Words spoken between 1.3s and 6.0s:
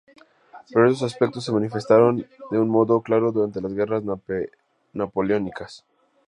se manifestaron de un modo claro durante las guerras napoleónicas.